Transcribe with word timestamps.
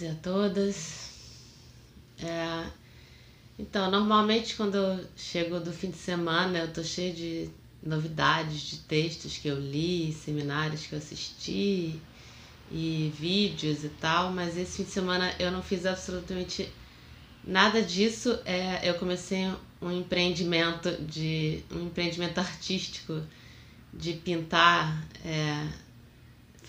todos 0.00 0.02
e 0.02 0.06
a 0.06 0.14
todas. 0.14 1.10
É, 2.22 2.66
então, 3.58 3.90
normalmente 3.90 4.54
quando 4.54 4.76
eu 4.76 5.04
chego 5.16 5.60
do 5.60 5.72
fim 5.72 5.90
de 5.90 5.96
semana, 5.96 6.58
eu 6.58 6.72
tô 6.72 6.82
cheio 6.82 7.14
de 7.14 7.50
novidades, 7.82 8.60
de 8.60 8.78
textos 8.78 9.38
que 9.38 9.48
eu 9.48 9.58
li, 9.58 10.12
seminários 10.12 10.86
que 10.86 10.94
eu 10.94 10.98
assisti 10.98 12.00
e 12.70 13.12
vídeos 13.18 13.84
e 13.84 13.88
tal, 13.88 14.32
mas 14.32 14.56
esse 14.56 14.78
fim 14.78 14.84
de 14.84 14.90
semana 14.90 15.34
eu 15.38 15.50
não 15.50 15.62
fiz 15.62 15.86
absolutamente 15.86 16.68
nada 17.44 17.82
disso. 17.82 18.38
É, 18.44 18.88
eu 18.88 18.94
comecei 18.94 19.46
um 19.80 19.90
empreendimento 19.90 20.90
de 21.02 21.62
um 21.70 21.86
empreendimento 21.86 22.38
artístico 22.38 23.22
de 23.92 24.12
pintar 24.12 25.04
é, 25.24 25.66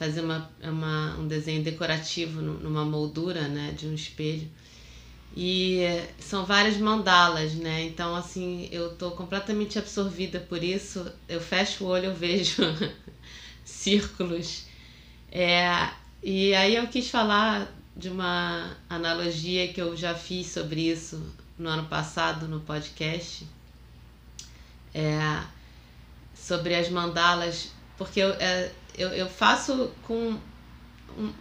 fazer 0.02 0.22
uma, 0.22 0.50
uma, 0.64 1.16
um 1.20 1.28
desenho 1.28 1.62
decorativo 1.62 2.42
nu- 2.42 2.60
numa 2.60 2.84
moldura 2.84 3.48
né, 3.48 3.72
de 3.78 3.86
um 3.86 3.94
espelho. 3.94 4.50
E 5.38 5.82
são 6.18 6.44
várias 6.44 6.76
mandalas, 6.78 7.54
né? 7.54 7.84
Então, 7.84 8.16
assim, 8.16 8.68
eu 8.72 8.96
tô 8.96 9.12
completamente 9.12 9.78
absorvida 9.78 10.40
por 10.40 10.64
isso. 10.64 11.06
Eu 11.30 11.40
fecho 11.40 11.84
o 11.84 11.88
olho, 11.88 12.06
eu 12.06 12.16
vejo 12.16 12.64
círculos. 13.64 14.66
É, 15.32 15.92
e 16.24 16.56
aí 16.56 16.76
eu 16.76 16.88
quis 16.88 17.08
falar 17.08 17.72
de 17.96 18.10
uma 18.10 18.76
analogia 18.90 19.72
que 19.72 19.80
eu 19.80 19.96
já 19.96 20.16
fiz 20.16 20.48
sobre 20.48 20.82
isso 20.82 21.22
no 21.60 21.70
ano 21.70 21.86
passado 21.86 22.48
no 22.48 22.60
podcast. 22.62 23.46
É, 24.96 25.44
sobre 26.34 26.74
as 26.74 26.90
mandalas, 26.90 27.70
porque 27.98 28.20
eu, 28.20 28.32
é, 28.32 28.72
eu, 29.02 29.10
eu 29.10 29.30
faço 29.30 29.92
com 30.04 30.40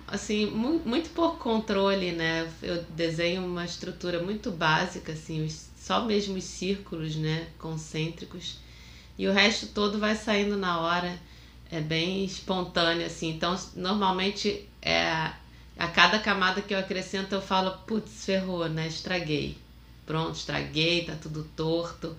assim 0.06 0.46
mu- 0.46 0.82
muito 0.84 1.10
pouco 1.10 1.38
controle, 1.38 2.12
né? 2.12 2.50
Eu 2.62 2.82
desenho 2.84 3.44
uma 3.44 3.64
estrutura 3.64 4.22
muito 4.22 4.50
básica, 4.50 5.12
assim, 5.12 5.48
só 5.76 6.04
mesmo 6.04 6.36
os 6.36 6.44
círculos, 6.44 7.16
né, 7.16 7.48
concêntricos, 7.58 8.58
e 9.18 9.26
o 9.28 9.32
resto 9.32 9.68
todo 9.68 9.98
vai 9.98 10.14
saindo 10.16 10.56
na 10.56 10.80
hora, 10.80 11.18
é 11.70 11.80
bem 11.80 12.24
espontâneo, 12.24 13.06
assim. 13.06 13.30
Então, 13.30 13.56
normalmente 13.76 14.68
é 14.82 15.32
a 15.78 15.88
cada 15.88 16.18
camada 16.18 16.62
que 16.62 16.74
eu 16.74 16.78
acrescento 16.78 17.34
eu 17.34 17.42
falo, 17.42 17.72
putz, 17.86 18.24
ferrou, 18.24 18.68
né? 18.68 18.86
Estraguei. 18.88 19.56
Pronto, 20.06 20.36
estraguei, 20.36 21.04
tá 21.04 21.14
tudo 21.20 21.44
torto. 21.56 22.16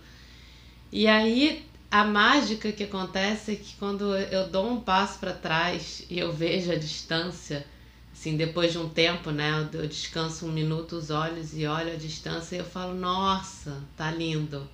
E 0.91 1.07
aí 1.07 1.65
a 1.91 2.05
mágica 2.05 2.71
que 2.71 2.85
acontece 2.85 3.51
é 3.51 3.55
que 3.55 3.75
quando 3.75 4.15
eu 4.15 4.47
dou 4.47 4.71
um 4.71 4.79
passo 4.79 5.19
para 5.19 5.33
trás 5.33 6.03
e 6.09 6.17
eu 6.17 6.31
vejo 6.31 6.71
a 6.71 6.75
distância, 6.75 7.67
assim, 8.13 8.37
depois 8.37 8.71
de 8.71 8.77
um 8.77 8.87
tempo, 8.87 9.29
né, 9.29 9.69
eu 9.73 9.85
descanso 9.85 10.45
um 10.45 10.51
minuto 10.53 10.95
os 10.95 11.09
olhos 11.09 11.53
e 11.53 11.67
olho 11.67 11.91
a 11.91 11.97
distância 11.97 12.55
e 12.55 12.59
eu 12.59 12.65
falo, 12.65 12.93
nossa, 12.95 13.83
tá 13.97 14.09
lindo. 14.09 14.65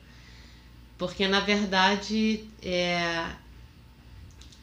Porque 0.95 1.27
na 1.27 1.39
verdade 1.39 2.47
é 2.61 3.31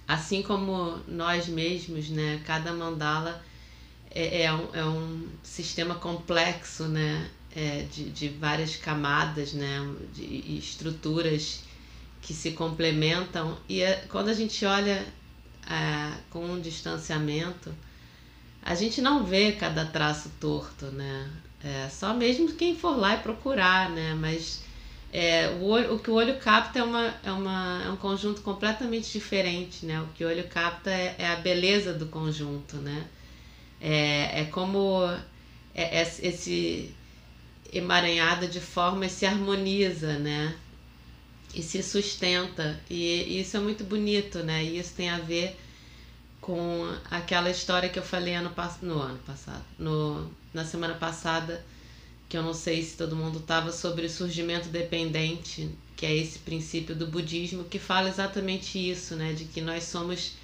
assim 0.06 0.40
como 0.40 0.98
nós 1.08 1.48
mesmos, 1.48 2.08
né, 2.08 2.40
cada 2.46 2.72
mandala 2.72 3.42
é, 4.12 4.42
é, 4.42 4.52
um, 4.52 4.68
é 4.72 4.84
um 4.84 5.26
sistema 5.42 5.96
complexo, 5.96 6.84
né, 6.84 7.28
é, 7.56 7.84
de, 7.90 8.10
de 8.10 8.28
várias 8.28 8.76
camadas, 8.76 9.52
né, 9.52 9.80
de 10.12 10.22
e 10.22 10.56
estruturas 10.56 11.64
que 12.24 12.34
se 12.34 12.52
complementam 12.52 13.58
e 13.68 13.82
é- 13.82 14.04
quando 14.08 14.28
a 14.30 14.34
gente 14.34 14.64
olha 14.64 15.06
é, 15.70 16.12
com 16.30 16.44
um 16.44 16.60
distanciamento, 16.60 17.74
a 18.62 18.74
gente 18.74 19.00
não 19.02 19.24
vê 19.24 19.52
cada 19.52 19.84
traço 19.86 20.30
torto, 20.40 20.86
né? 20.86 21.30
É, 21.62 21.88
só 21.90 22.14
mesmo 22.14 22.52
quem 22.52 22.76
for 22.76 22.96
lá 22.96 23.14
e 23.14 23.18
procurar, 23.18 23.90
né? 23.90 24.14
Mas 24.14 24.62
é, 25.12 25.48
o, 25.60 25.64
olho, 25.64 25.94
o 25.94 25.98
que 25.98 26.10
o 26.10 26.14
olho 26.14 26.36
capta 26.38 26.78
é, 26.80 26.82
uma, 26.82 27.14
é, 27.22 27.32
uma, 27.32 27.82
é 27.86 27.90
um 27.90 27.96
conjunto 27.96 28.42
completamente 28.42 29.12
diferente, 29.12 29.86
né? 29.86 30.00
O 30.02 30.06
que 30.14 30.24
o 30.24 30.28
olho 30.28 30.44
capta 30.48 30.90
é, 30.90 31.14
é 31.18 31.28
a 31.28 31.36
beleza 31.36 31.92
do 31.94 32.06
conjunto, 32.06 32.76
né? 32.78 33.06
É, 33.80 34.42
é 34.42 34.44
como 34.46 35.02
é- 35.74 36.00
é- 36.00 36.02
esse 36.02 36.94
emaranhado 37.72 38.46
de 38.48 38.60
formas 38.60 39.12
se 39.12 39.26
harmoniza, 39.26 40.18
né? 40.18 40.54
E 41.54 41.62
se 41.62 41.82
sustenta. 41.82 42.80
E 42.90 43.40
isso 43.40 43.56
é 43.56 43.60
muito 43.60 43.84
bonito, 43.84 44.38
né? 44.42 44.64
E 44.64 44.78
isso 44.78 44.94
tem 44.94 45.08
a 45.10 45.18
ver 45.18 45.56
com 46.40 46.86
aquela 47.10 47.50
história 47.50 47.88
que 47.88 47.98
eu 47.98 48.02
falei 48.02 48.34
ano, 48.34 48.52
no 48.82 49.00
ano 49.00 49.18
passado, 49.20 49.64
no, 49.78 50.30
na 50.52 50.64
semana 50.64 50.94
passada, 50.94 51.64
que 52.28 52.36
eu 52.36 52.42
não 52.42 52.54
sei 52.54 52.82
se 52.82 52.96
todo 52.96 53.16
mundo 53.16 53.38
estava 53.40 53.72
sobre 53.72 54.06
o 54.06 54.10
surgimento 54.10 54.68
dependente, 54.68 55.70
que 55.96 56.06
é 56.06 56.14
esse 56.16 56.38
princípio 56.40 56.94
do 56.94 57.06
budismo 57.06 57.64
que 57.64 57.78
fala 57.78 58.08
exatamente 58.08 58.78
isso, 58.78 59.16
né? 59.16 59.32
De 59.34 59.44
que 59.46 59.60
nós 59.60 59.84
somos 59.84 60.34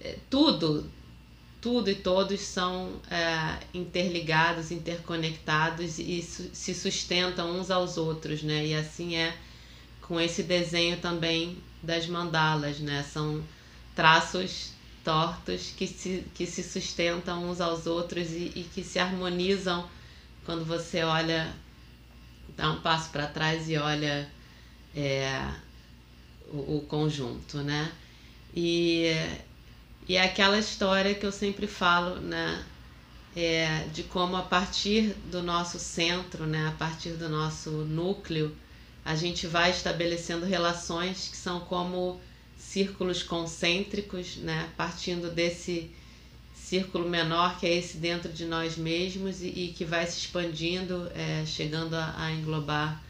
é, 0.00 0.16
tudo, 0.30 0.90
tudo 1.60 1.90
e 1.90 1.94
todos 1.94 2.40
são 2.40 3.00
é, 3.10 3.58
interligados, 3.74 4.70
interconectados 4.70 5.98
e 5.98 6.22
su- 6.22 6.50
se 6.52 6.74
sustentam 6.74 7.58
uns 7.58 7.70
aos 7.70 7.96
outros, 7.96 8.42
né? 8.42 8.66
E 8.66 8.74
assim 8.74 9.16
é 9.16 9.36
com 10.06 10.20
esse 10.20 10.42
desenho 10.42 10.98
também 10.98 11.58
das 11.82 12.06
mandalas, 12.06 12.78
né? 12.78 13.02
São 13.02 13.42
traços 13.94 14.72
tortos 15.02 15.72
que 15.76 15.86
se, 15.86 16.24
que 16.34 16.46
se 16.46 16.62
sustentam 16.62 17.50
uns 17.50 17.60
aos 17.60 17.86
outros 17.86 18.30
e, 18.30 18.52
e 18.56 18.68
que 18.74 18.82
se 18.82 18.98
harmonizam 18.98 19.88
quando 20.44 20.64
você 20.64 21.02
olha, 21.02 21.52
dá 22.56 22.70
um 22.70 22.80
passo 22.80 23.10
para 23.10 23.26
trás 23.26 23.68
e 23.68 23.76
olha 23.76 24.28
é, 24.94 25.46
o, 26.48 26.76
o 26.76 26.86
conjunto, 26.86 27.58
né? 27.58 27.90
E, 28.54 29.06
e 30.08 30.16
é 30.16 30.24
aquela 30.24 30.58
história 30.58 31.14
que 31.14 31.24
eu 31.24 31.32
sempre 31.32 31.66
falo, 31.66 32.16
né? 32.20 32.64
É, 33.36 33.88
de 33.92 34.04
como 34.04 34.36
a 34.36 34.42
partir 34.42 35.14
do 35.30 35.42
nosso 35.42 35.78
centro, 35.78 36.46
né? 36.46 36.68
A 36.68 36.72
partir 36.72 37.10
do 37.12 37.28
nosso 37.28 37.70
núcleo, 37.70 38.54
a 39.04 39.14
gente 39.14 39.46
vai 39.46 39.70
estabelecendo 39.70 40.46
relações 40.46 41.28
que 41.28 41.36
são 41.36 41.60
como 41.60 42.20
círculos 42.56 43.22
concêntricos, 43.22 44.36
né? 44.36 44.70
partindo 44.76 45.30
desse 45.30 45.90
círculo 46.54 47.08
menor 47.08 47.58
que 47.58 47.66
é 47.66 47.74
esse 47.76 47.98
dentro 47.98 48.32
de 48.32 48.46
nós 48.46 48.76
mesmos 48.76 49.42
e, 49.42 49.48
e 49.48 49.74
que 49.76 49.84
vai 49.84 50.06
se 50.06 50.18
expandindo, 50.18 51.10
é, 51.14 51.44
chegando 51.46 51.94
a, 51.94 52.14
a 52.16 52.32
englobar 52.32 53.02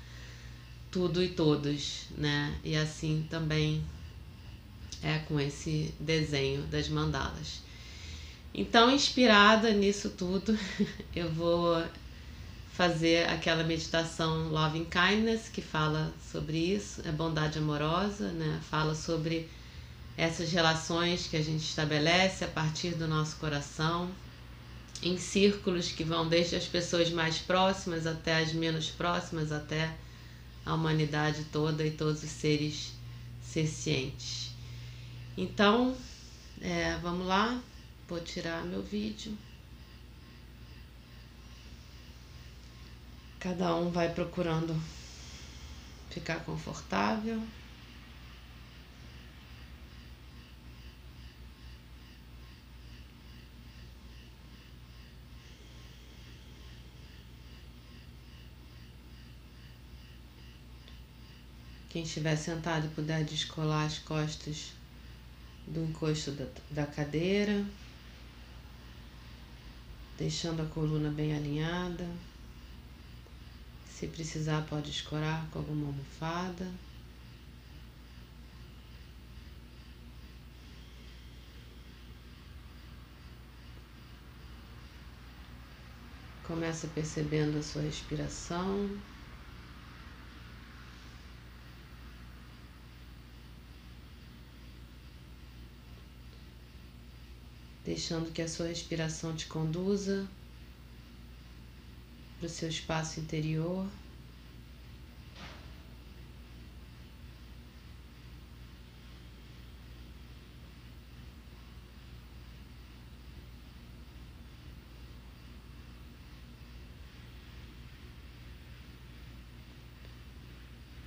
tudo 0.91 1.23
e 1.23 1.29
todos, 1.29 2.07
né? 2.17 2.57
E 2.63 2.77
assim 2.77 3.27
também 3.29 3.83
é 5.03 5.19
com 5.19 5.39
esse 5.41 5.93
desenho 5.99 6.63
das 6.63 6.89
mandalas. 6.89 7.63
Então, 8.55 8.91
inspirada 8.91 9.73
nisso 9.73 10.11
tudo, 10.11 10.57
eu 11.15 11.31
vou 11.33 11.85
fazer 12.75 13.29
aquela 13.29 13.63
meditação 13.63 14.49
Loving 14.49 14.87
Kindness 14.87 15.49
que 15.49 15.63
fala 15.63 16.13
sobre 16.33 16.59
isso, 16.59 17.03
é 17.07 17.13
bondade 17.13 17.57
amorosa, 17.57 18.33
né? 18.33 18.61
Fala 18.69 18.97
sobre 18.97 19.49
essas 20.17 20.51
relações 20.51 21.29
que 21.29 21.37
a 21.37 21.43
gente 21.43 21.63
estabelece 21.63 22.45
a 22.45 22.49
partir 22.49 22.97
do 22.97 23.07
nosso 23.07 23.37
coração, 23.37 24.11
em 25.01 25.17
círculos 25.17 25.93
que 25.93 26.03
vão 26.03 26.29
desde 26.29 26.57
as 26.57 26.67
pessoas 26.67 27.11
mais 27.11 27.39
próximas 27.39 28.09
até 28.09 28.43
as 28.43 28.53
menos 28.53 28.91
próximas, 28.91 29.53
até 29.53 29.95
a 30.67 30.75
humanidade 30.75 31.45
toda 31.53 31.87
e 31.87 31.93
todos 31.93 32.25
os 32.25 32.31
seres 32.31 32.93
sencientes. 33.41 34.51
Então, 35.37 35.97
é, 36.61 36.97
vamos 37.01 37.25
lá, 37.25 37.61
vou 38.09 38.19
tirar 38.19 38.65
meu 38.65 38.83
vídeo. 38.83 39.33
Cada 43.45 43.77
um 43.77 43.91
vai 43.91 44.11
procurando 44.11 44.75
ficar 46.09 46.43
confortável. 46.47 47.47
Quem 61.91 62.03
estiver 62.03 62.37
sentado 62.37 62.89
puder 62.95 63.25
descolar 63.25 63.85
as 63.85 63.99
costas 63.99 64.73
do 65.67 65.85
encosto 65.85 66.31
da, 66.31 66.47
da 66.71 66.87
cadeira, 66.87 67.63
deixando 70.17 70.63
a 70.63 70.67
coluna 70.67 71.11
bem 71.11 71.37
alinhada. 71.37 72.09
Se 73.95 74.09
precisar, 74.09 74.67
pode 74.67 74.91
escorar 74.91 75.49
com 75.51 75.61
alguma 75.61 75.87
almofada. 75.87 76.69
Começa 86.43 86.89
percebendo 86.89 87.57
a 87.57 87.63
sua 87.63 87.83
respiração. 87.83 88.91
deixando 97.85 98.33
que 98.33 98.41
a 98.41 98.49
sua 98.49 98.69
respiração 98.69 99.37
te 99.37 99.47
conduza 99.47 100.27
para 102.45 102.47
o 102.47 102.51
seu 102.51 102.69
espaço 102.69 103.21
interior. 103.21 103.87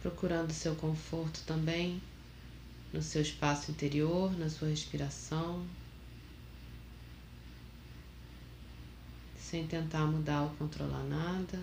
Procurando 0.01 0.51
seu 0.51 0.75
conforto 0.75 1.43
também 1.45 2.01
no 2.91 3.01
seu 3.03 3.21
espaço 3.21 3.69
interior, 3.69 4.35
na 4.39 4.49
sua 4.49 4.69
respiração. 4.69 5.67
Sem 9.49 9.65
tentar 9.65 10.05
mudar 10.05 10.43
ou 10.43 10.49
controlar 10.57 11.05
nada. 11.05 11.57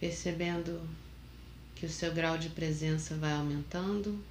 Percebendo 0.00 0.80
que 1.74 1.86
o 1.86 1.90
seu 1.90 2.12
grau 2.12 2.38
de 2.38 2.48
presença 2.48 3.16
vai 3.16 3.32
aumentando 3.32 4.22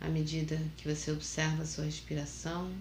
à 0.00 0.08
medida 0.08 0.60
que 0.76 0.88
você 0.88 1.10
observa 1.10 1.62
a 1.62 1.66
sua 1.66 1.84
respiração, 1.84 2.72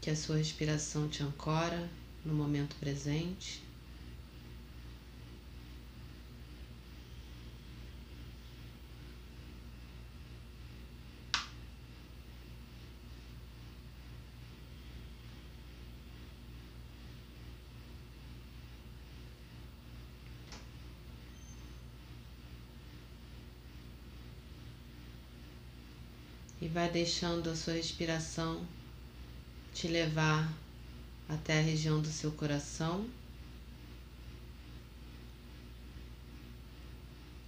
que 0.00 0.10
a 0.10 0.16
sua 0.16 0.36
respiração 0.36 1.08
te 1.08 1.22
ancora 1.22 1.88
no 2.24 2.34
momento 2.34 2.74
presente. 2.76 3.62
Vai 26.74 26.90
deixando 26.90 27.48
a 27.50 27.54
sua 27.54 27.74
respiração 27.74 28.66
te 29.72 29.86
levar 29.86 30.52
até 31.28 31.60
a 31.60 31.62
região 31.62 32.02
do 32.02 32.08
seu 32.08 32.32
coração, 32.32 33.08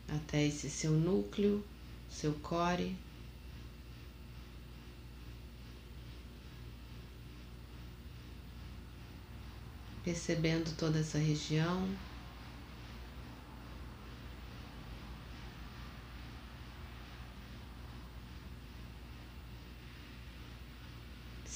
até 0.07 0.47
esse 0.47 0.71
seu 0.71 0.93
núcleo, 0.93 1.65
seu 2.09 2.35
core. 2.35 2.97
Percebendo 10.05 10.73
toda 10.77 11.01
essa 11.01 11.19
região. 11.19 11.89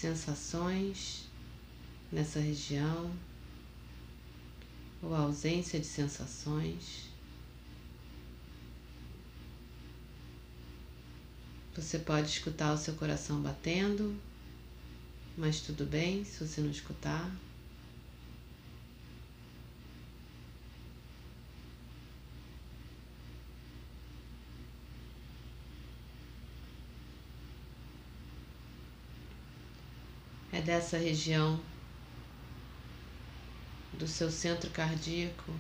Sensações 0.00 1.29
nessa 2.11 2.41
região 2.41 3.14
ou 5.02 5.14
ausência 5.14 5.79
de 5.79 5.85
sensações. 5.85 7.11
Você 11.75 11.99
pode 11.99 12.29
escutar 12.29 12.73
o 12.73 12.79
seu 12.79 12.94
coração 12.94 13.43
batendo, 13.43 14.17
mas 15.37 15.61
tudo 15.61 15.85
bem 15.85 16.25
se 16.25 16.47
você 16.47 16.62
não 16.62 16.70
escutar. 16.70 17.31
Dessa 30.71 30.97
região 30.97 31.61
do 33.95 34.07
seu 34.07 34.31
centro 34.31 34.71
cardíaco 34.71 35.53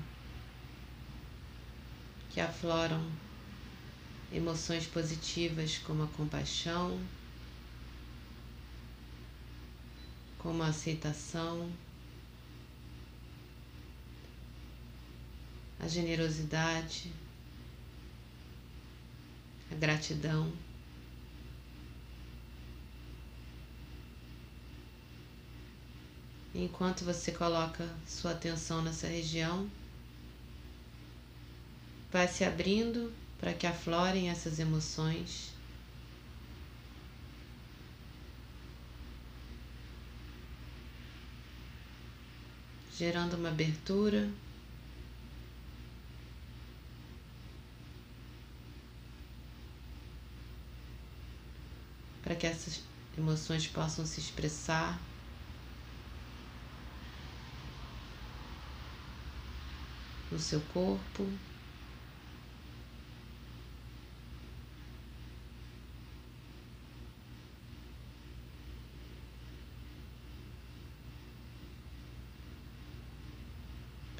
que 2.28 2.40
afloram 2.40 3.10
emoções 4.32 4.86
positivas 4.86 5.78
como 5.78 6.04
a 6.04 6.06
compaixão, 6.06 6.96
como 10.38 10.62
a 10.62 10.68
aceitação, 10.68 11.68
a 15.80 15.88
generosidade, 15.88 17.12
a 19.72 19.74
gratidão. 19.74 20.69
Enquanto 26.60 27.06
você 27.06 27.32
coloca 27.32 27.88
sua 28.06 28.32
atenção 28.32 28.82
nessa 28.82 29.06
região, 29.06 29.66
vai 32.12 32.28
se 32.28 32.44
abrindo 32.44 33.10
para 33.38 33.54
que 33.54 33.66
aflorem 33.66 34.28
essas 34.28 34.58
emoções. 34.58 35.54
Gerando 42.94 43.38
uma 43.38 43.48
abertura 43.48 44.30
para 52.22 52.34
que 52.34 52.46
essas 52.46 52.82
emoções 53.16 53.66
possam 53.66 54.04
se 54.04 54.20
expressar 54.20 55.00
no 60.30 60.38
seu 60.38 60.60
corpo. 60.72 61.26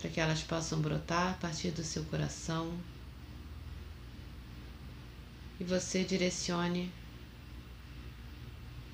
Para 0.00 0.10
que 0.10 0.20
elas 0.20 0.42
possam 0.42 0.80
brotar 0.80 1.32
a 1.32 1.34
partir 1.34 1.70
do 1.70 1.84
seu 1.84 2.04
coração 2.04 2.72
e 5.60 5.64
você 5.64 6.02
direcione 6.02 6.90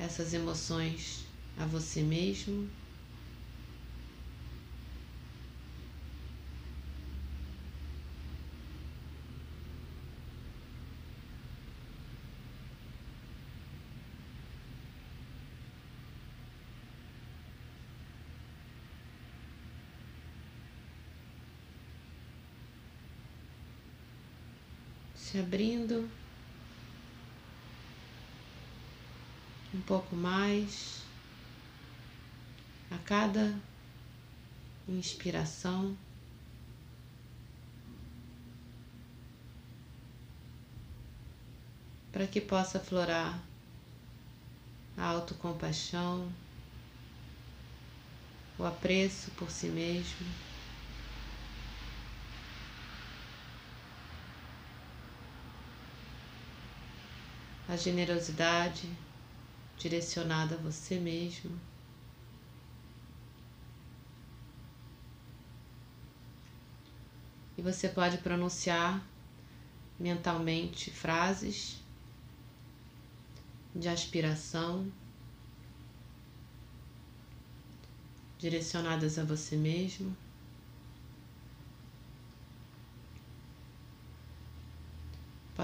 essas 0.01 0.35
emoções 0.35 1.25
a 1.57 1.65
você 1.65 2.03
mesmo. 2.03 2.69
Abrindo 25.39 26.09
um 29.75 29.81
pouco 29.83 30.17
mais 30.17 31.03
a 32.91 32.99
cada 32.99 33.55
inspiração. 34.89 35.97
Para 42.11 42.27
que 42.27 42.41
possa 42.41 42.81
florar 42.81 43.39
a 44.97 45.05
autocompaixão, 45.05 46.33
o 48.59 48.65
apreço 48.65 49.31
por 49.33 49.51
si 49.51 49.67
mesmo. 49.67 50.56
A 57.69 57.77
generosidade 57.77 58.89
direcionada 59.77 60.55
a 60.55 60.59
você 60.59 60.99
mesmo. 60.99 61.59
E 67.59 67.63
você 67.63 67.89
pode 67.89 68.19
pronunciar 68.19 69.05
mentalmente 69.99 70.91
frases 70.91 71.83
de 73.75 73.89
aspiração 73.89 74.91
direcionadas 78.39 79.19
a 79.19 79.25
você 79.25 79.57
mesmo. 79.57 80.17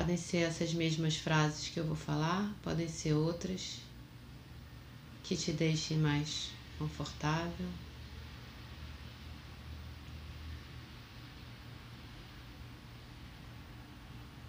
Podem 0.03 0.17
ser 0.17 0.39
essas 0.39 0.75
mesmas 0.75 1.15
frases 1.15 1.69
que 1.69 1.79
eu 1.79 1.87
vou 1.87 1.95
falar, 1.95 2.53
podem 2.61 2.89
ser 2.89 3.13
outras 3.13 3.79
que 5.23 5.37
te 5.37 5.53
deixem 5.53 5.97
mais 5.97 6.51
confortável. 6.77 7.69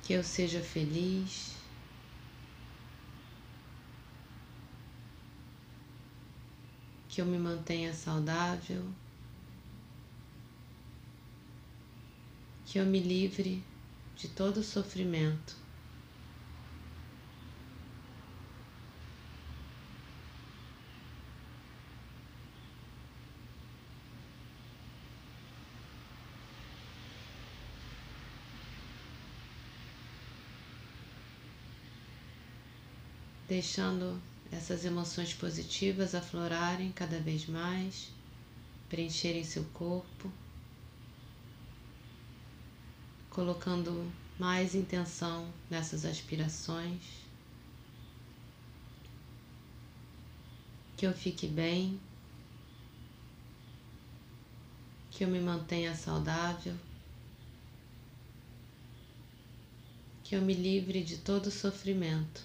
Que 0.01 0.13
eu 0.13 0.23
seja 0.23 0.59
feliz. 0.59 1.55
Que 7.09 7.21
eu 7.21 7.27
me 7.27 7.37
mantenha 7.37 7.93
saudável. 7.93 8.83
Que 12.65 12.79
eu 12.79 12.85
me 12.87 12.99
livre 12.99 13.63
de 14.15 14.27
todo 14.29 14.63
sofrimento. 14.63 15.55
Deixando 33.47 34.19
essas 34.51 34.85
emoções 34.85 35.33
positivas 35.33 36.15
aflorarem 36.15 36.91
cada 36.91 37.19
vez 37.19 37.45
mais, 37.45 38.11
preencherem 38.89 39.43
seu 39.43 39.63
corpo 39.65 40.31
colocando 43.33 44.11
mais 44.37 44.75
intenção 44.75 45.51
nessas 45.69 46.05
aspirações. 46.05 47.01
Que 50.95 51.07
eu 51.07 51.13
fique 51.13 51.47
bem, 51.47 51.99
que 55.11 55.23
eu 55.23 55.27
me 55.27 55.39
mantenha 55.39 55.95
saudável, 55.95 56.75
que 60.23 60.35
eu 60.35 60.41
me 60.41 60.53
livre 60.53 61.03
de 61.03 61.17
todo 61.17 61.51
sofrimento. 61.51 62.41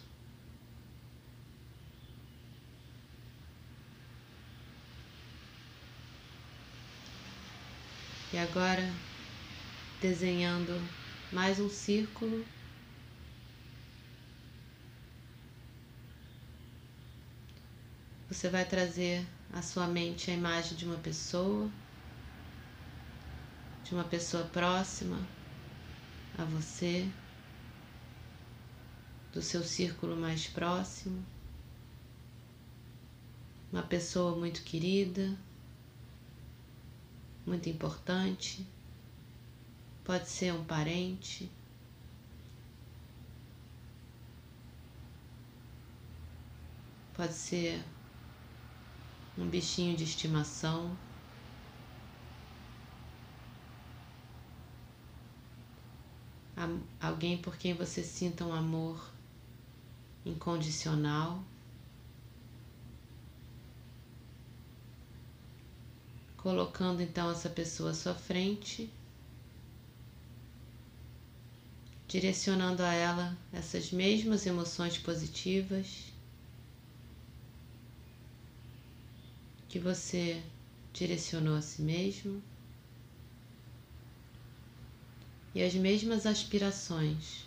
E 8.32 8.38
agora 8.38 9.07
desenhando 10.00 10.80
mais 11.32 11.58
um 11.58 11.68
círculo. 11.68 12.44
Você 18.28 18.48
vai 18.48 18.64
trazer 18.64 19.26
à 19.52 19.60
sua 19.60 19.86
mente 19.88 20.30
a 20.30 20.34
imagem 20.34 20.76
de 20.76 20.84
uma 20.84 20.98
pessoa, 20.98 21.68
de 23.82 23.92
uma 23.92 24.04
pessoa 24.04 24.44
próxima 24.44 25.18
a 26.36 26.44
você, 26.44 27.08
do 29.32 29.42
seu 29.42 29.64
círculo 29.64 30.16
mais 30.16 30.46
próximo, 30.46 31.24
uma 33.72 33.82
pessoa 33.82 34.36
muito 34.36 34.62
querida, 34.62 35.36
muito 37.44 37.68
importante 37.68 38.64
pode 40.08 40.26
ser 40.26 40.54
um 40.54 40.64
parente, 40.64 41.50
pode 47.12 47.34
ser 47.34 47.84
um 49.36 49.46
bichinho 49.46 49.94
de 49.94 50.04
estimação. 50.04 50.96
Alguém 56.98 57.36
por 57.36 57.58
quem 57.58 57.74
você 57.74 58.02
sinta 58.02 58.46
um 58.46 58.54
amor 58.54 59.12
incondicional. 60.24 61.44
Colocando 66.38 67.02
então 67.02 67.30
essa 67.30 67.50
pessoa 67.50 67.90
à 67.90 67.94
sua 67.94 68.14
frente 68.14 68.90
direcionando 72.08 72.82
a 72.82 72.92
ela 72.92 73.36
essas 73.52 73.92
mesmas 73.92 74.46
emoções 74.46 74.96
positivas 74.96 76.04
que 79.68 79.78
você 79.78 80.42
direcionou 80.92 81.54
a 81.54 81.60
si 81.60 81.82
mesmo 81.82 82.42
e 85.54 85.62
as 85.62 85.74
mesmas 85.74 86.24
aspirações 86.24 87.46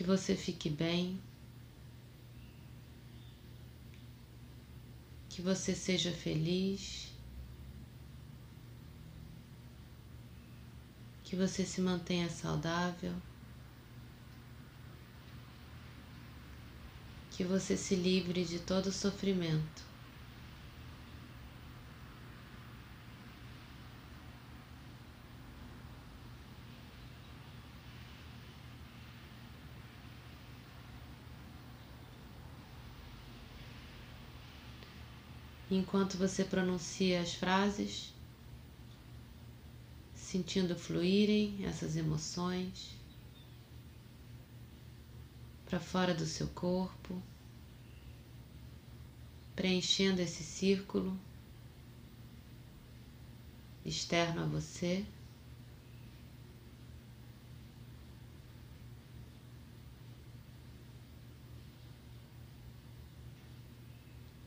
que 0.00 0.04
você 0.04 0.34
fique 0.34 0.70
bem, 0.70 1.20
que 5.28 5.42
você 5.42 5.74
seja 5.74 6.10
feliz. 6.10 7.09
Que 11.30 11.36
você 11.36 11.64
se 11.64 11.80
mantenha 11.80 12.28
saudável, 12.28 13.14
que 17.30 17.44
você 17.44 17.76
se 17.76 17.94
livre 17.94 18.44
de 18.44 18.58
todo 18.58 18.90
sofrimento. 18.90 19.84
Enquanto 35.70 36.18
você 36.18 36.42
pronuncia 36.42 37.20
as 37.20 37.34
frases, 37.34 38.12
sentindo 40.30 40.76
fluírem 40.76 41.64
essas 41.64 41.96
emoções. 41.96 43.00
para 45.70 45.78
fora 45.78 46.12
do 46.12 46.26
seu 46.26 46.48
corpo, 46.48 47.22
preenchendo 49.54 50.20
esse 50.20 50.42
círculo 50.42 51.16
externo 53.84 54.42
a 54.42 54.46
você. 54.46 55.06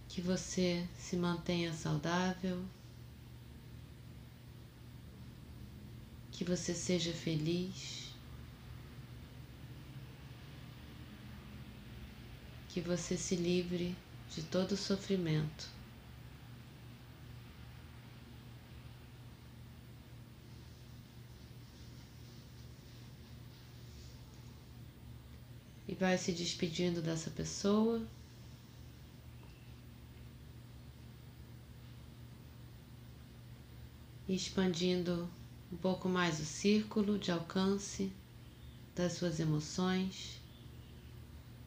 Que 0.10 0.20
você 0.22 0.86
se 1.00 1.16
mantenha 1.16 1.72
saudável, 1.72 2.62
que 6.44 6.50
você 6.50 6.74
seja 6.74 7.14
feliz, 7.14 8.12
que 12.68 12.82
você 12.82 13.16
se 13.16 13.34
livre 13.38 13.96
de 14.30 14.44
todo 14.44 14.76
sofrimento. 14.76 15.70
E 25.88 25.96
vai 25.96 26.18
se 26.18 26.34
despedindo 26.34 27.02
dessa 27.02 27.30
pessoa. 27.30 28.06
Expandindo 34.28 35.30
um 35.74 35.78
pouco 35.78 36.08
mais 36.08 36.40
o 36.40 36.46
círculo 36.46 37.18
de 37.18 37.32
alcance 37.32 38.14
das 38.96 39.14
suas 39.14 39.40
emoções, 39.40 40.40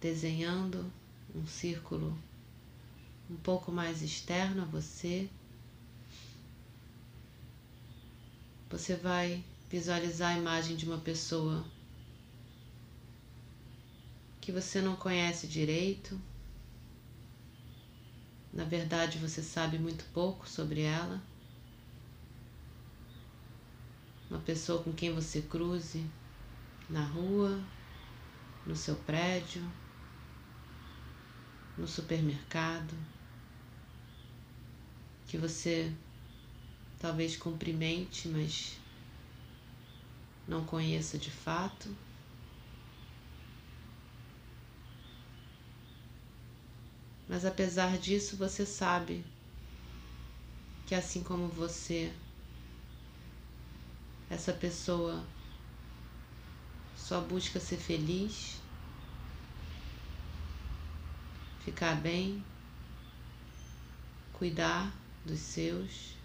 desenhando 0.00 0.92
um 1.34 1.44
círculo 1.44 2.16
um 3.28 3.34
pouco 3.34 3.72
mais 3.72 4.02
externo 4.02 4.62
a 4.62 4.64
você. 4.64 5.28
Você 8.70 8.94
vai 8.94 9.42
visualizar 9.68 10.36
a 10.36 10.38
imagem 10.38 10.76
de 10.76 10.86
uma 10.86 10.98
pessoa 10.98 11.64
que 14.40 14.52
você 14.52 14.80
não 14.80 14.94
conhece 14.94 15.48
direito. 15.48 16.16
Na 18.52 18.62
verdade, 18.62 19.18
você 19.18 19.42
sabe 19.42 19.80
muito 19.80 20.04
pouco 20.14 20.48
sobre 20.48 20.82
ela. 20.82 21.20
Uma 24.37 24.45
pessoa 24.45 24.83
com 24.83 24.93
quem 24.93 25.14
você 25.14 25.40
cruze 25.40 26.05
na 26.90 27.02
rua, 27.02 27.59
no 28.66 28.76
seu 28.76 28.95
prédio, 28.95 29.62
no 31.78 31.88
supermercado, 31.88 32.95
que 35.26 35.38
você 35.38 35.90
talvez 37.00 37.35
cumprimente, 37.35 38.28
mas 38.28 38.76
não 40.47 40.66
conheça 40.66 41.16
de 41.16 41.31
fato. 41.31 41.88
Mas 47.26 47.47
apesar 47.47 47.97
disso, 47.97 48.37
você 48.37 48.66
sabe 48.66 49.25
que 50.85 50.95
assim 50.95 51.23
como 51.23 51.49
você, 51.49 52.12
essa 54.28 54.52
pessoa 54.52 55.25
só 56.97 57.21
busca 57.21 57.60
ser 57.60 57.76
feliz, 57.76 58.60
ficar 61.65 61.95
bem, 61.97 62.45
cuidar 64.32 64.93
dos 65.25 65.39
seus. 65.39 66.17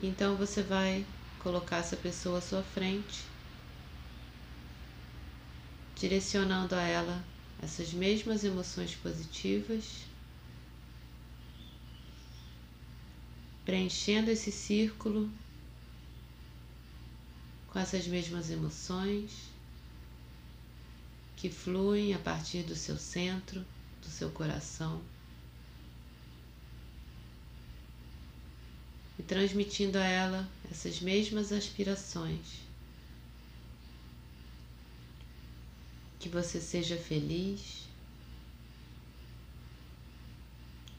Então 0.00 0.36
você 0.36 0.62
vai 0.62 1.04
colocar 1.40 1.78
essa 1.78 1.96
pessoa 1.96 2.38
à 2.38 2.40
sua 2.40 2.62
frente, 2.62 3.24
direcionando 5.96 6.76
a 6.76 6.82
ela 6.82 7.24
essas 7.60 7.92
mesmas 7.92 8.44
emoções 8.44 8.94
positivas, 8.94 10.04
preenchendo 13.68 14.30
esse 14.30 14.50
círculo 14.50 15.30
com 17.66 17.78
essas 17.78 18.06
mesmas 18.06 18.48
emoções 18.48 19.30
que 21.36 21.50
fluem 21.50 22.14
a 22.14 22.18
partir 22.18 22.62
do 22.62 22.74
seu 22.74 22.96
centro, 22.96 23.62
do 24.00 24.08
seu 24.08 24.30
coração. 24.30 25.02
E 29.18 29.22
transmitindo 29.22 29.98
a 29.98 30.04
ela 30.04 30.48
essas 30.70 31.02
mesmas 31.02 31.52
aspirações. 31.52 32.62
Que 36.18 36.30
você 36.30 36.58
seja 36.58 36.96
feliz, 36.96 37.86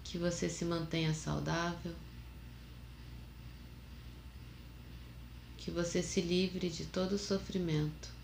que 0.03 0.19
você 0.19 0.47
se 0.47 0.63
mantenha 0.63 1.15
saudável, 1.15 1.95
que 5.59 5.69
você 5.71 6.01
se 6.01 6.21
livre 6.21 6.69
de 6.69 6.85
todo 6.85 7.17
sofrimento. 7.17 8.19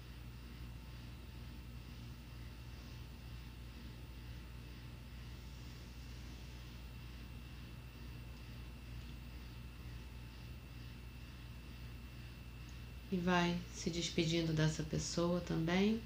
e 13.12 13.18
vai 13.18 13.58
se 13.74 13.90
despedindo 13.90 14.52
dessa 14.52 14.84
pessoa 14.84 15.40
também. 15.40 16.02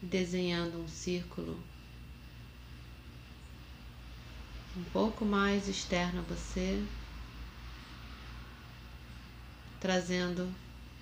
Desenhando 0.00 0.80
um 0.80 0.86
círculo 0.88 1.58
um 4.76 4.82
pouco 4.84 5.24
mais 5.24 5.68
externo 5.68 6.20
a 6.20 6.22
você, 6.22 6.84
trazendo 9.80 10.52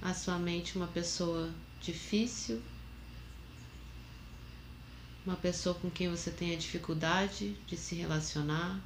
à 0.02 0.12
sua 0.12 0.38
mente 0.38 0.76
uma 0.76 0.86
pessoa 0.88 1.50
difícil, 1.80 2.62
uma 5.24 5.36
pessoa 5.36 5.74
com 5.74 5.90
quem 5.90 6.10
você 6.10 6.30
tenha 6.30 6.56
dificuldade 6.56 7.54
de 7.66 7.76
se 7.76 7.94
relacionar 7.94 8.78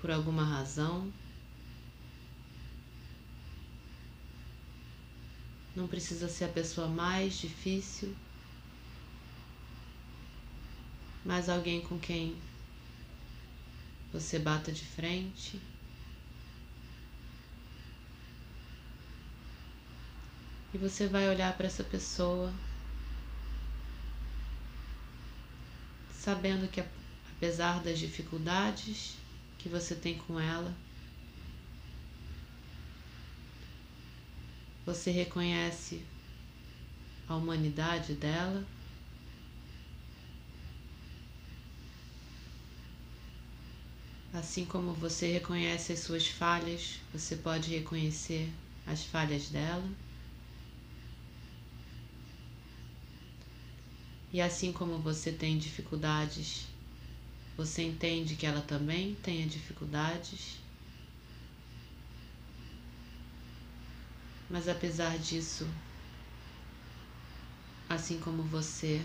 por 0.00 0.10
alguma 0.10 0.44
razão. 0.44 1.12
Não 5.74 5.88
precisa 5.88 6.28
ser 6.28 6.44
a 6.44 6.48
pessoa 6.48 6.86
mais 6.86 7.34
difícil, 7.38 8.14
mas 11.24 11.48
alguém 11.48 11.80
com 11.80 11.98
quem 11.98 12.36
você 14.20 14.38
bata 14.38 14.72
de 14.72 14.84
frente. 14.84 15.60
E 20.72 20.78
você 20.78 21.06
vai 21.06 21.28
olhar 21.28 21.56
para 21.56 21.66
essa 21.66 21.84
pessoa 21.84 22.52
sabendo 26.10 26.66
que 26.68 26.82
apesar 27.36 27.80
das 27.82 27.98
dificuldades, 27.98 29.14
que 29.58 29.68
você 29.68 29.94
tem 29.94 30.16
com 30.18 30.40
ela. 30.40 30.74
Você 34.84 35.10
reconhece 35.10 36.02
a 37.28 37.36
humanidade 37.36 38.14
dela. 38.14 38.64
Assim 44.36 44.64
como 44.64 44.92
você 44.92 45.32
reconhece 45.32 45.92
as 45.92 46.00
suas 46.00 46.28
falhas, 46.28 47.00
você 47.12 47.34
pode 47.36 47.70
reconhecer 47.70 48.52
as 48.86 49.02
falhas 49.04 49.48
dela. 49.48 49.88
E 54.32 54.40
assim 54.40 54.72
como 54.72 54.98
você 54.98 55.32
tem 55.32 55.58
dificuldades 55.58 56.66
você 57.56 57.82
entende 57.84 58.36
que 58.36 58.44
ela 58.44 58.60
também 58.60 59.14
tenha 59.22 59.46
dificuldades, 59.46 60.58
mas 64.50 64.68
apesar 64.68 65.18
disso, 65.18 65.66
assim 67.88 68.20
como 68.20 68.42
você, 68.42 69.02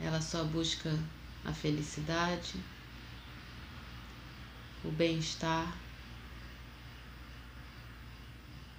ela 0.00 0.20
só 0.20 0.42
busca 0.42 0.98
a 1.44 1.52
felicidade, 1.52 2.54
o 4.84 4.90
bem-estar 4.90 5.76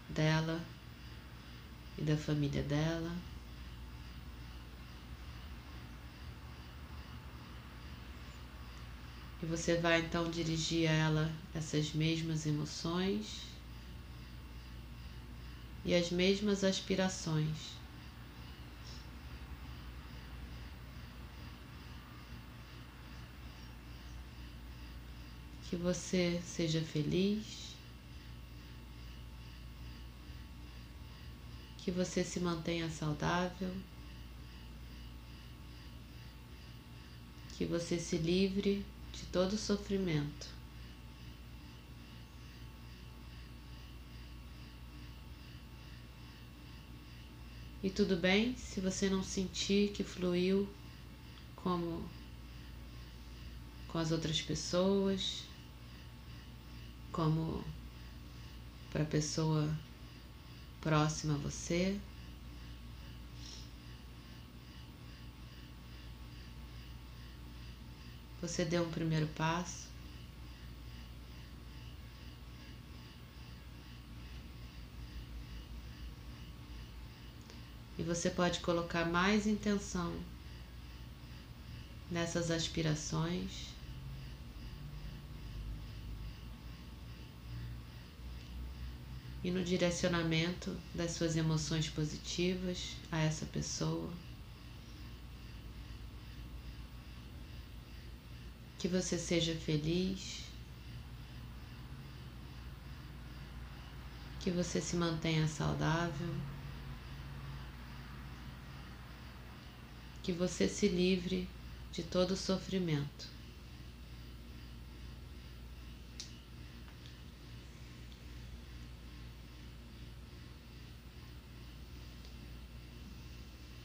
dela 0.09 0.61
e 1.97 2.01
da 2.03 2.15
família 2.17 2.63
dela. 2.63 3.11
E 9.41 9.45
você 9.45 9.75
vai 9.75 9.99
então 9.99 10.29
dirigir 10.29 10.89
a 10.89 10.93
ela 10.93 11.31
essas 11.53 11.91
mesmas 11.91 12.45
emoções 12.45 13.41
e 15.83 15.93
as 15.93 16.09
mesmas 16.11 16.63
aspirações. 16.63 17.82
Que 25.73 25.79
você 25.79 26.39
seja 26.45 26.83
feliz, 26.83 27.73
que 31.79 31.89
você 31.89 32.23
se 32.23 32.39
mantenha 32.39 32.87
saudável, 32.91 33.73
que 37.57 37.65
você 37.65 37.97
se 37.97 38.17
livre 38.17 38.85
de 39.13 39.25
todo 39.31 39.57
sofrimento. 39.57 40.47
E 47.81 47.89
tudo 47.89 48.15
bem 48.15 48.55
se 48.57 48.79
você 48.79 49.09
não 49.09 49.23
sentir 49.23 49.91
que 49.91 50.03
fluiu 50.03 50.69
como 51.55 52.07
com 53.87 53.97
as 53.97 54.11
outras 54.11 54.39
pessoas, 54.39 55.51
como 57.13 57.63
para 58.91 59.03
a 59.03 59.05
pessoa 59.05 59.69
próxima 60.81 61.35
a 61.35 61.37
você. 61.37 61.97
Você 68.41 68.65
deu 68.65 68.83
um 68.83 68.91
primeiro 68.91 69.27
passo. 69.27 69.87
E 77.97 78.03
você 78.03 78.29
pode 78.29 78.59
colocar 78.59 79.05
mais 79.05 79.47
intenção 79.47 80.13
nessas 82.11 82.51
aspirações. 82.51 83.73
E 89.43 89.51
no 89.51 89.63
direcionamento 89.63 90.75
das 90.95 91.11
suas 91.11 91.35
emoções 91.35 91.89
positivas 91.89 92.95
a 93.11 93.19
essa 93.19 93.45
pessoa. 93.45 94.09
que 98.83 98.87
você 98.89 99.17
seja 99.17 99.55
feliz, 99.55 100.41
que 104.41 104.51
você 104.51 104.81
se 104.81 104.97
mantenha 104.97 105.47
saudável, 105.47 106.27
que 110.21 110.33
você 110.33 110.67
se 110.67 110.89
livre 110.89 111.47
de 111.93 112.03
todo 112.03 112.35
sofrimento. 112.35 113.29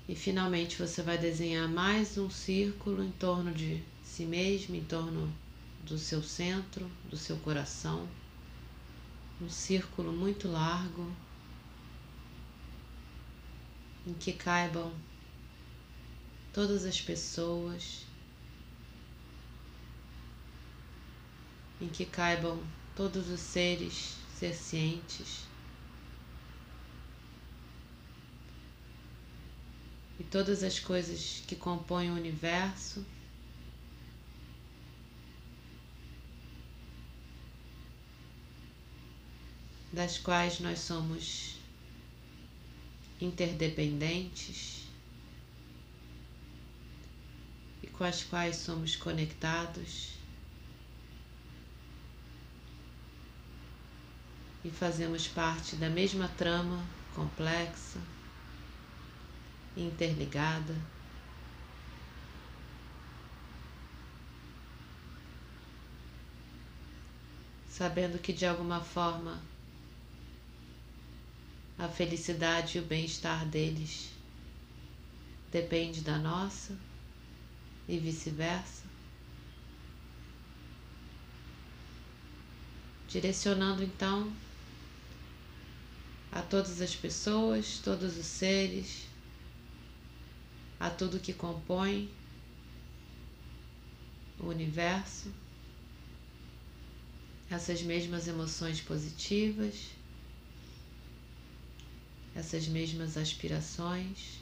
E 0.09 0.15
finalmente 0.15 0.79
você 0.79 1.03
vai 1.03 1.19
desenhar 1.19 1.69
mais 1.69 2.17
um 2.17 2.31
círculo 2.31 3.05
em 3.05 3.13
torno 3.13 3.53
de 3.53 3.83
si 4.03 4.25
mesmo, 4.25 4.75
em 4.75 4.83
torno 4.83 5.31
do 5.85 5.99
seu 5.99 6.23
centro, 6.23 6.91
do 7.11 7.17
seu 7.17 7.37
coração, 7.37 8.09
um 9.39 9.51
círculo 9.51 10.11
muito 10.11 10.49
largo 10.49 11.07
em 14.07 14.15
que 14.15 14.33
caibam 14.33 14.91
todas 16.55 16.87
as 16.87 16.99
pessoas, 17.03 18.07
em 21.83 21.89
que 21.89 22.07
caibam 22.07 22.59
todos 22.97 23.29
os 23.29 23.41
seres 23.41 24.17
cientes 24.55 25.49
e 30.19 30.25
todas 30.25 30.63
as 30.63 30.79
coisas 30.79 31.43
que 31.47 31.55
compõem 31.55 32.11
o 32.11 32.15
universo. 32.15 33.05
das 39.91 40.19
quais 40.19 40.61
nós 40.61 40.81
somos 40.81 41.57
interdependentes. 43.21 44.85
E 47.83 47.87
com 47.87 48.05
as 48.05 48.23
quais 48.23 48.57
somos 48.57 48.97
conectados. 48.97 50.11
E 54.65 54.71
fazemos 54.71 55.27
parte 55.27 55.77
da 55.77 55.89
mesma 55.89 56.29
trama 56.29 56.85
complexa, 57.15 58.01
interligada. 59.79 60.75
Sabendo 67.69 68.19
que 68.19 68.33
de 68.33 68.45
alguma 68.45 68.81
forma 68.81 69.41
a 71.79 71.89
felicidade 71.89 72.77
e 72.77 72.81
o 72.81 72.85
bem-estar 72.85 73.47
deles 73.47 74.11
depende 75.53 76.01
da 76.01 76.19
nossa 76.19 76.77
e 77.89 77.99
vice-versa. 77.99 78.83
Direcionando 83.09 83.83
então 83.83 84.31
a 86.31 86.43
todas 86.43 86.83
as 86.83 86.95
pessoas, 86.95 87.79
todos 87.79 88.19
os 88.19 88.27
seres, 88.27 89.08
a 90.79 90.91
tudo 90.91 91.21
que 91.21 91.33
compõe 91.33 92.11
o 94.39 94.47
universo, 94.47 95.33
essas 97.51 97.83
mesmas 97.83 98.29
emoções 98.29 98.81
positivas 98.81 99.99
essas 102.39 102.69
mesmas 102.69 103.17
aspirações. 103.17 104.39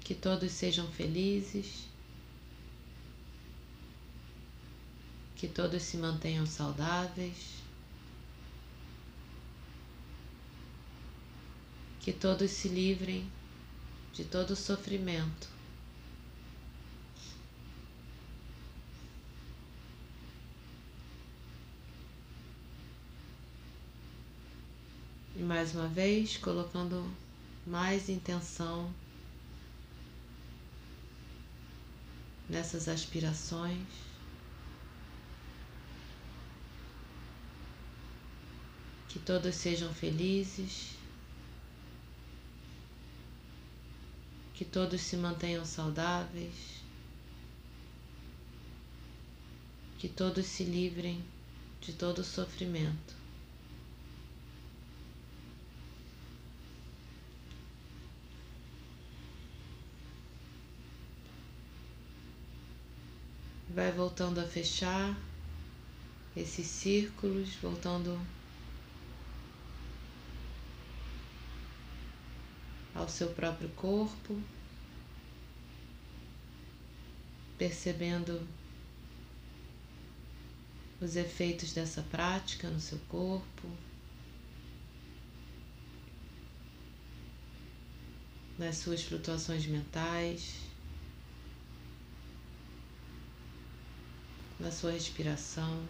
Que 0.00 0.14
todos 0.14 0.52
sejam 0.52 0.90
felizes, 0.92 1.86
que 5.36 5.46
todos 5.46 5.82
se 5.82 5.96
mantenham 5.96 6.46
saudáveis, 6.46 7.57
que 12.08 12.14
todos 12.14 12.50
se 12.50 12.68
livrem 12.68 13.30
de 14.14 14.24
todo 14.24 14.56
sofrimento. 14.56 15.46
E 25.36 25.42
mais 25.42 25.74
uma 25.74 25.86
vez, 25.86 26.38
colocando 26.38 27.06
mais 27.66 28.08
intenção 28.08 28.90
nessas 32.48 32.88
aspirações. 32.88 33.86
Que 39.10 39.18
todos 39.18 39.54
sejam 39.54 39.92
felizes, 39.92 40.97
que 44.58 44.64
todos 44.64 45.00
se 45.02 45.16
mantenham 45.16 45.64
saudáveis, 45.64 46.82
que 50.00 50.08
todos 50.08 50.46
se 50.46 50.64
livrem 50.64 51.24
de 51.80 51.92
todo 51.92 52.24
sofrimento. 52.24 53.14
Vai 63.70 63.92
voltando 63.92 64.40
a 64.40 64.44
fechar 64.44 65.16
esses 66.36 66.66
círculos, 66.66 67.54
voltando 67.62 68.20
ao 72.98 73.08
seu 73.08 73.28
próprio 73.28 73.68
corpo, 73.70 74.42
percebendo 77.56 78.46
os 81.00 81.14
efeitos 81.14 81.72
dessa 81.72 82.02
prática 82.02 82.68
no 82.68 82.80
seu 82.80 82.98
corpo, 83.08 83.70
nas 88.58 88.78
suas 88.78 89.04
flutuações 89.04 89.64
mentais, 89.66 90.56
na 94.58 94.72
sua 94.72 94.90
respiração. 94.90 95.86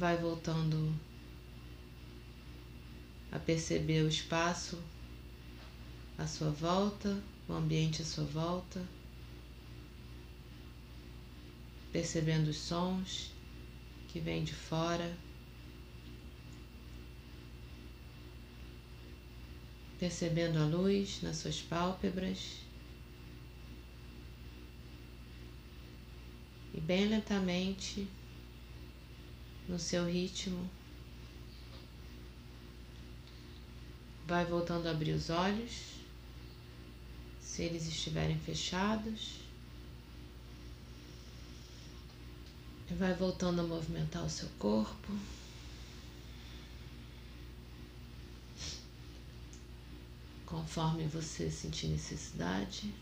Vai 0.00 0.16
voltando 0.16 0.98
a 3.30 3.38
perceber 3.38 4.02
o 4.02 4.08
espaço 4.08 4.82
à 6.16 6.26
sua 6.26 6.48
volta, 6.50 7.22
o 7.46 7.52
ambiente 7.52 8.00
à 8.00 8.04
sua 8.06 8.24
volta, 8.24 8.82
percebendo 11.92 12.48
os 12.48 12.56
sons 12.56 13.30
que 14.08 14.18
vêm 14.18 14.42
de 14.42 14.54
fora, 14.54 15.14
percebendo 19.98 20.58
a 20.60 20.64
luz 20.64 21.20
nas 21.20 21.36
suas 21.36 21.60
pálpebras. 21.60 22.56
E 26.72 26.80
bem 26.80 27.06
lentamente, 27.06 28.08
no 29.68 29.78
seu 29.78 30.06
ritmo, 30.06 30.68
Vai 34.30 34.44
voltando 34.44 34.86
a 34.86 34.92
abrir 34.92 35.10
os 35.10 35.28
olhos, 35.28 35.72
se 37.40 37.62
eles 37.62 37.88
estiverem 37.88 38.38
fechados. 38.38 39.40
Vai 42.92 43.12
voltando 43.12 43.60
a 43.60 43.64
movimentar 43.64 44.24
o 44.24 44.30
seu 44.30 44.48
corpo. 44.56 45.12
Conforme 50.46 51.08
você 51.08 51.50
sentir 51.50 51.88
necessidade. 51.88 52.94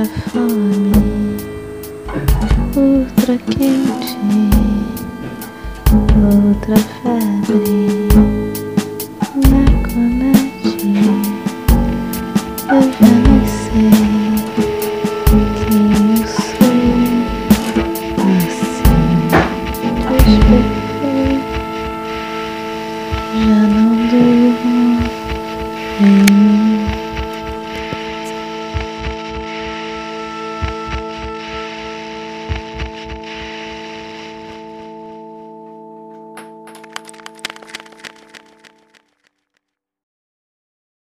Outra 0.00 0.06
fome, 0.30 0.92
outra 2.74 3.36
quente, 3.36 4.16
outra 6.16 6.76
febre. 6.76 7.79